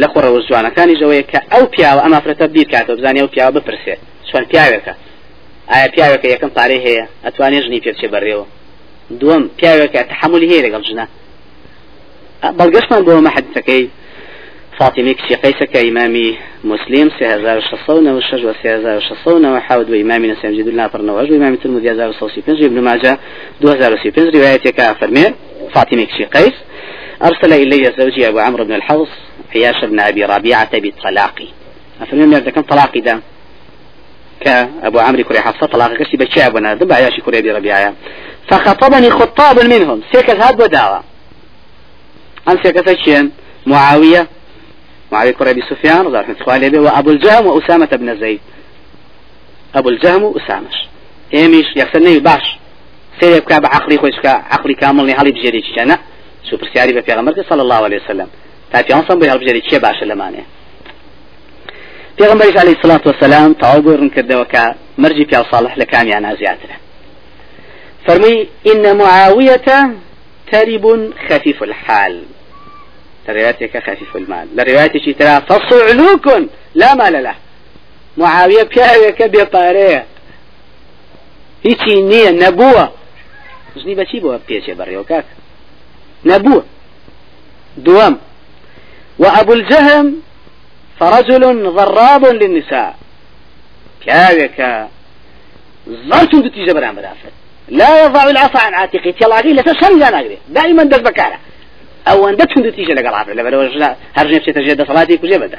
[0.00, 3.94] لە خۆڕەوە جوانەکانی ژەوەیە کە ئەو پیاوە ئەم ئافرەتە بیر کاتە بزانانی ئەو پیاوە بپرسێ.
[4.28, 4.94] چۆن پیاوێکە؟
[5.70, 8.46] ئایا پیاوێکە یەکەم پارەی هەیە؟ ئەتوانێ ژنی پێچێ بەڕێوە.
[9.20, 11.06] دووەم پیاوێکە تحملی هەیە لەگەڵ ژنە.
[12.58, 13.84] بەڵگەشتمان بۆ مەحەدەکەی
[14.78, 20.52] فاطمه كشي قيسك إمامي مسلم سي هزار شصون وشج وسي هزار شصون وحاود وإمامي نسيم
[20.52, 23.18] جد الله فرنا وجه وإمامي ترمذي هزار وصوصي بنج ابن ماجه
[23.60, 25.24] دو هزار وسي بنج روايتك فرمي
[25.74, 26.54] فاطمه كشي قيس
[27.22, 29.08] أرسل إلي زوجي أبو عمرو بن الحوص
[29.54, 31.48] عياش بن أبي ربيعة بطلاقي
[32.00, 33.20] أفهم يرد كم طلاقي ده؟
[34.40, 37.94] كأبو عمرو كوري حفصة طلاق كسي بشاب وأنا دب عياش كوري أبي ربيعة.
[38.48, 40.02] فخطبني خطاب منهم.
[40.12, 41.02] سيكت هاد وداوة
[42.46, 43.30] عن سيكت الشين
[43.66, 44.28] معاوية
[45.12, 48.40] معاوية كوري أبي سفيان الله عنه وأبو الجهم وأسامة بن زيد.
[49.74, 50.74] أبو الجهم وأسامش
[51.34, 52.58] إيميش يخسرني باش
[53.20, 55.98] سيري بعقلي خوش عقلي كامل نهالي بجري جانا
[56.50, 58.28] شو برسياري بفيغمبر صلى الله عليه وسلم.
[58.72, 60.42] تا پیانسان بۆی هەڵبژێری چێ باشە لەمانێ
[62.18, 64.62] پێغمبەریش عليه الصلاة والسلام تەواو بۆی ڕوون کردەوە کە
[65.02, 66.76] مەرجی پیا صالح لە کامیانە زیاترە
[68.06, 69.68] فرمي إن معاوية
[70.52, 72.22] ترب خفيف الحال.
[73.28, 74.46] لروايتك خفيف المال.
[74.56, 76.26] لروايتك ترى فصعلوك
[76.74, 77.34] لا مال له.
[78.16, 80.04] معاوية بياويك بيطاريه
[81.66, 82.84] هیچی نییە نەبووە
[83.80, 85.26] ژنی بەچی بۆ پێچێ بەڕێوە کاک
[86.30, 86.62] نەبووە
[87.84, 88.14] دووەم
[89.18, 90.22] وأبو الجهم
[91.00, 92.96] فرجل ضراب للنساء.
[94.06, 94.86] كاويك
[95.88, 97.32] زرت تتيجة برام برافت
[97.68, 99.10] لا يضع العصا عن عاتقه.
[99.10, 101.38] تلاقي لتشم لا نقري دائما دز بكارة
[102.08, 103.32] أو ان دتون تتيجة لقل عافر.
[103.32, 105.58] لبر وجلا هرج نفسي تجد صلاتي كجي بدر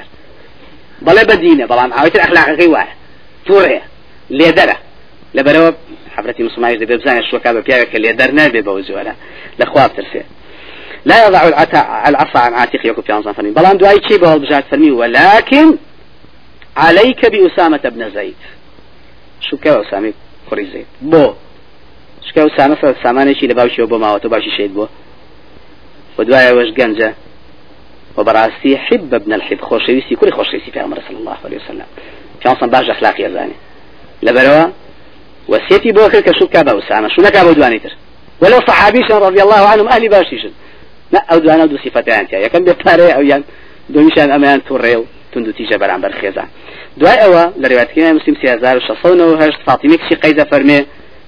[1.02, 2.96] بلا بدينة بلا عاويت الأخلاق كي واحد.
[3.46, 3.82] تورية.
[4.30, 4.78] ليدرة.
[5.34, 5.74] لبر
[6.16, 9.14] حفرتي مسلمان يجي بزان الشوكا بياك اللي درنا ببوزولا
[9.60, 10.26] لاخوات ترسيه
[11.06, 11.48] لا يضع
[12.08, 15.78] العصا عن عاتق يكو في أنصان فرمي بلان دعاي شيء بهول بجات فرمي ولكن
[16.78, 18.36] عليك بأسامة بن زيد.
[19.42, 20.14] شو كوا أسامة؟
[20.50, 20.86] كوري زيد.
[21.02, 21.34] بو.
[22.28, 24.88] شو كوا أسامة؟ سامانه شيء لباوشي وبو ماوتو باشي شيد بو.
[26.20, 27.14] ودعاي وش جنجة
[28.18, 31.86] وبراسي حب ابن الحب خوشويسي كل خوشويسي في عمر صلى الله عليه وسلم
[32.42, 33.54] في أنصان باش أخلاقي يزاني
[34.24, 34.72] لبروا
[35.48, 37.96] وسيتي بوكر كشو كابا أسامة شو نكابا دوانيتر
[38.42, 40.52] ولو صحابيش رضي الله عنهم أهل باشيشن
[41.14, 43.44] لا أو دوانە دوو سیفەتیان تیا یەکەم بێ پارەیە ئەویان
[43.94, 46.50] دومیشان ئەمەیان تووڕێ و تونند تیژە بەرامبەر خێزان
[47.00, 50.80] دوای ئەوە لە ڕێواتکردنی مسلم 3600 فاطمه کشی قەیزە فەرمێ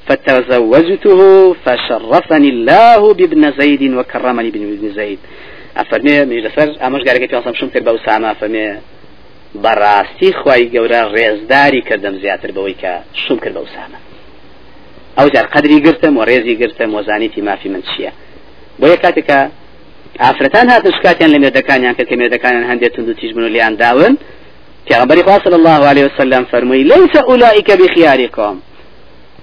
[0.08, 5.20] فتزوجته فشرفني الله بابن زيد وكرمني بابن زيد
[5.78, 8.78] أفرمي مش لسر أمش قال كي أصلا شو تربى وسامة أفرمي
[10.74, 14.00] گەورە ڕێزداری کردم زیاتر بەوەی کە شوم کرد بە ئوسامە
[15.17, 17.84] ئەو جار قدری گرتم و ڕێزی گرتم وەزانیتی مافی من
[18.80, 19.39] بۆ یە کاتێکە
[20.24, 23.76] ئافرەتان هاتن شکاتیان لە مێردەکانیان کە کە مێردەکانیان هەندێک تونند و تیژ بن و لیان
[23.76, 24.18] داون.
[24.88, 28.60] پێغەمبەری خوا صلى الله عليه وسلم فەرمووی ليس اولئك بخياركم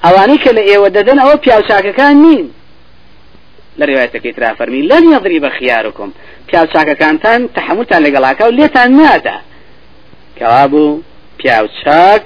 [0.05, 2.51] ئەوانەی کە لە ئێوە دەدەن ئەوە پیاوچاکەکان نین.
[3.81, 6.12] لە ڕێوایەتەکەی ترا فەرمی لن يضرب خياركم
[6.49, 9.37] پیاوچاکەکانتان تحملتان لەگەڵاکە و لێتان نادا.
[10.38, 11.03] کەوابوو
[11.38, 12.23] پیاوچاک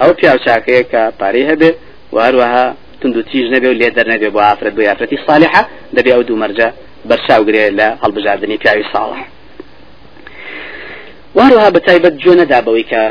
[0.00, 1.70] ئەو پیاوچاکەیە کە پارەی هەبێ
[2.12, 2.66] و هەروەها
[3.00, 5.62] تند و تیژ نەبێ و لێ دەرنەبێ بۆ ئافرەت بۆ یافرەتی صالحە
[5.96, 6.68] دەبێ ئەو دوو مەرجە
[7.08, 9.20] بەرچاوگرێ لە هەڵبژاردننی پیاوی ساڵح
[11.36, 13.02] وهروها بتایبەت جۆ نەدا بەوەی کە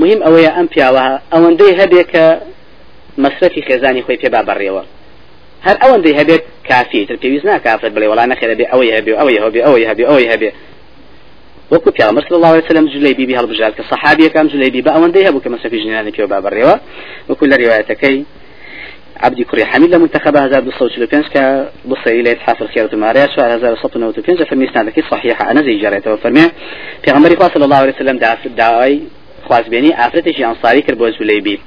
[0.00, 2.24] مهم ئەوەیە ئەم پیاوە ئەوەندەی هەبێ کە
[3.22, 4.82] مەسرەتی خێزانی خۆی پێ با بەڕێوە
[5.66, 9.60] هەر ئەوەندەی هەبێت کافی تر پێویست ناکافرێت بڵێ وڵا نەخێرە بێ ئەوەی هەبێ ئەوەی هەبێ
[9.66, 10.50] ئەوەی هەبێ ئەوەی هەبێ.
[11.72, 15.48] وەکو صلی الله وسلم جلەی بیبی هەڵبژار کە صحابیەکان جلەی بی بە ئەوەندەی هەبوو کە
[15.54, 16.76] مەسەفی ژنانی پێ با بەڕێوە
[17.28, 18.18] وەکو لە ڕوايەتەکەی
[19.24, 23.96] عبدي كري حميد لمنتخب هذا بالصوت لبنس كبصي إلى إتحاف الخيار الماريا سؤال هذا الصوت
[23.96, 26.50] نوت بنس فمي سنادك صحيحة أنا زي جريته وفرمي
[27.04, 29.00] في غمري صلى الله عليه وسلم دعا دعاي
[29.46, 31.58] خواز بيني أفرتشي أنصاري كربوز وليبي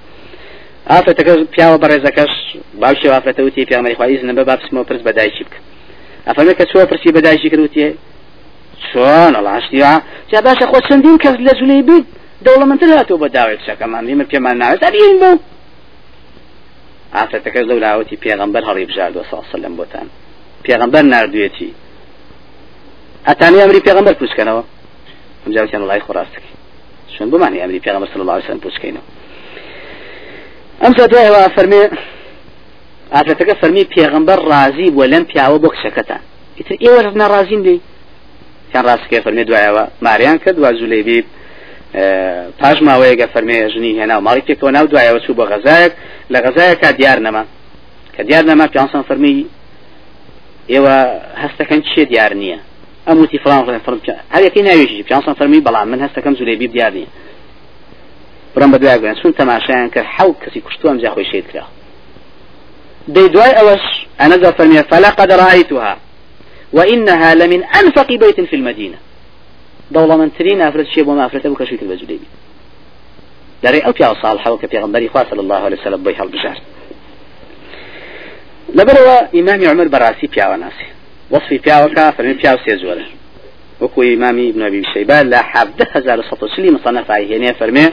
[0.92, 2.34] ئافرەتەکە پیاوە بەڕێزەکەش
[2.82, 5.60] باوشی ئافرەتەوتی پیامەری خوایز نەبە بابسمەوە پرس بەدایکی بکە.
[6.28, 7.90] ئەفەرمێ کە چوە پرسی بەدایکی کردوتیە
[8.90, 9.94] چۆن ئەڵاشتیا
[10.32, 12.06] جا باشە خۆ چەندین کەس لە جولەی بیت
[12.46, 14.82] دەوڵەمەندتر هاتوو بە داوێت شەکەمان دیمە پێمان ناوێت.
[14.86, 15.32] ئەبین بە
[17.20, 20.08] ئافرەتەکەش لەو لاوەتی پێغمبەر هەڵی بژاردوە سا لەم بۆتان.
[20.66, 21.70] پێغمبەر نردوێتی.
[23.28, 24.64] ئەتانی ئەمری پێغمبەر پوچکەنەوە؟
[25.44, 26.52] ئەمجاوتیان لای خۆڕاستەکە
[27.14, 29.06] چون بمانی ئەمری پێغمبەر سڵ الله سن پوچکەینەوە؟
[30.82, 31.84] ئەم سەتەوە فەرمێ
[33.16, 36.22] ئافرەتەکە فەرمی پێغمبەر ڕازی بووە لەم پیاوە بۆ کشەکەتان
[36.58, 37.78] ئیتر ئێوە ناڕازین دی
[38.74, 41.20] یان ڕاستکە فەرمێ دوایەوە ماریان کە دوا زولەیبی
[42.60, 45.94] پاش ماوەیەگە فەرمێ ژنی هێنا و ماڵی تێکەوە ناو دوایەوە چوو بە غەزایەک
[46.34, 47.44] لە غەزایەکە دیار نەما.
[48.16, 49.46] کە دیار نەما پیانسان فەرمی
[50.72, 50.96] ئێوە
[51.44, 52.60] هەستەکەن چێ دیار نییە؟
[53.08, 54.02] ئەم وتی فلان فڵان
[54.36, 57.10] هەرەکەی ناوێژی پیانسان فەرمی بەڵام من هەستەکەم زولەیبی دیار نییە.
[58.56, 61.66] بڕم بە دوای چون تەماشایان کرد حەوت کەسی کوشتووە ئەمجا خۆی شێت کرا.
[63.16, 63.86] دەی دوای ئەوەش
[64.20, 65.94] ئەنەدا فەرمیە فەلا قد رأيتها
[66.74, 68.98] وإنها لمن أنفق بيت في المدينة.
[69.92, 72.20] من ترين أفرد شيء وما أفرد أبو كشويت البجولي
[73.64, 76.62] داري أو بيا صالحة وكا بيغمبري خواه صلى الله عليه وسلم بيها البشار
[78.76, 80.88] لبروا إمام عمر براسي بيا وناسي
[81.32, 83.06] وصفي بيا وكا فرمي بيا وسيزوره
[83.82, 87.90] وكو إمامي ابن أبي شيبان لا حافظ هزار سطو سلي مصنف هنا فرمي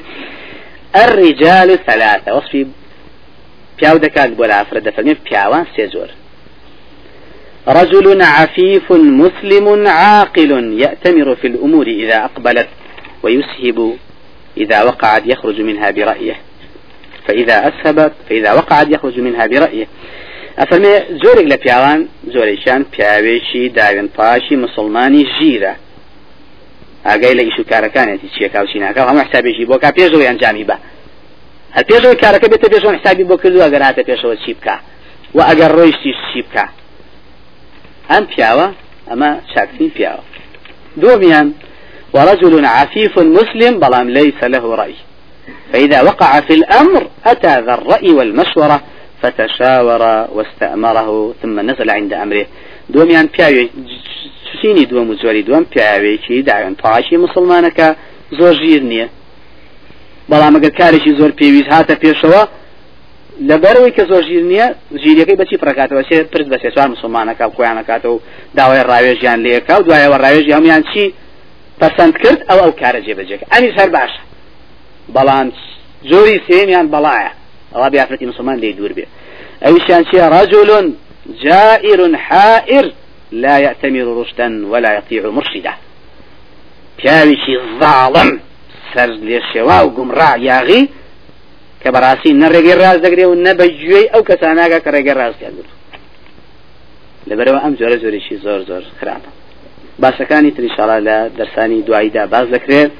[0.97, 2.37] الرجال ثلاثة.
[2.37, 2.67] وصفي
[3.79, 6.09] بياو دكات بولا أفرد فرمي بياوان سيزور
[7.69, 12.69] رجل عفيف مسلم عاقل يأتمر في الأمور إذا أقبلت
[13.23, 13.97] ويسهب
[14.57, 16.37] إذا وقعت يخرج منها برأيه.
[17.29, 19.87] فإذا أسهبت فإذا وقعت يخرج منها برأيه.
[20.59, 25.77] أفرمي زورك لبياوان زوريشان بياويشي داوين باشي مسلماني جيرة
[27.07, 30.77] ئاگای لە ئیش و کارەکانێتی چیەکە و چیناکە؟ هەموو حسابێکی بۆ کا پێشەوەی ئەنجامی بە.
[31.77, 34.77] هەر پێشەوەی کارەکە بێتە پێشەوە حسابی بۆ کردو ئەگەر هاتە پێشەوە چی بکە؟
[35.35, 35.41] و
[38.11, 38.67] ئەم پیاوە
[39.11, 40.25] ئەمە چاکترین پیاوە
[41.03, 41.49] دومیان
[42.15, 44.95] ورجل عفيف مسلم بلام ليس له رأي.
[45.73, 48.81] فإذا وقع في الأمر أتى ذا الرأي والمشورة
[49.23, 50.03] فتشاور
[50.35, 52.47] واستأمره ثم نزل عند أمره.
[52.89, 53.71] دووەمیان پیاوی
[54.63, 57.89] سینی دووەم و زۆری دووەم پیاوێکی داوێن پاشی مسلمانەکە
[58.39, 59.09] زۆر ژیر نییە
[60.31, 62.43] بەڵام ئەگەر کارێکی زۆر پێویست هاتە پێشەوە
[63.49, 64.67] لەبەرەوەی کە زۆر ژیر نییە
[65.03, 68.21] ژیرەکەی بەچی پڕکاتەوە؟ سێ پرس بە سێسوار مسلمانەکە خۆیانەکاتەوە و
[68.59, 71.05] داوای ڕاوێژیان لێکا و دوایەوە ڕاوێژی هەمویان چی
[71.81, 74.23] پەسەند کرد ئەو ئەو کارە جێبەجێکە ئەنی هەر باشە.
[75.15, 75.47] بەڵام
[76.11, 77.33] زۆری سێمیان بەڵایە.
[77.75, 79.07] ئەوە بیافرەتی مسلمان لێ دوور بێ.
[79.65, 80.71] ئەویشیان چیە؟ رجل
[81.45, 82.87] جائر حائر
[83.33, 85.75] لا يأتمر رشدا ولا يطيع مرشدا.
[86.99, 88.31] پیاویشی ظالم
[88.93, 90.83] سەر لێ شێوا و گومڕا یاغی
[91.85, 95.73] کە بەڕاستی نەڕێگەی ڕاز دەگرێ و نەبەگوێی ئەو کەساناگە کە ڕێگە ڕاستیان گرت
[97.29, 99.31] لەبەرەوە ئەم جۆرە زۆرێکی زۆر زۆر خراپە
[100.03, 102.91] باسەکانی تریشاڵا لە دەرسانی دواییدا باز دەکرێت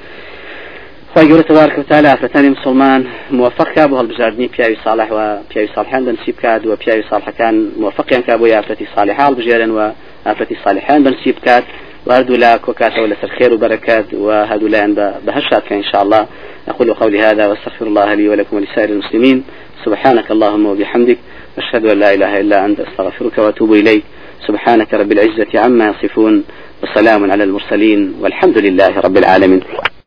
[1.13, 5.19] خی گەورە تبارك وتعالى ئافرەتانی مسلمان موفقك بۆ هەڵبژاردننی پیاوی صالح و
[5.49, 9.79] پیاوی صالحان بنسیب کات و پیاوی صالحەکان موفقیان کا بۆ یافرەتی صالح هەڵبژێرن و
[10.25, 11.63] ئافرەتی صالحان بنسیب کات.
[12.05, 16.27] وهردوا لا كوكاتة ولا خير وبركات وهدوا لا بهشات إن شاء الله.
[16.67, 19.43] أقول قولي هذا وأستغفر الله لي ولكم ولسائر المسلمين.
[19.85, 21.17] سبحانك اللهم وبحمدك
[21.57, 24.03] أشهد أن لا إله إلا أنت أستغفرك وأتوب إليك.
[24.47, 26.43] سبحانك رب العزة عما يصفون
[26.83, 29.61] وسلام على المرسلين والحمد لله رب العالمين.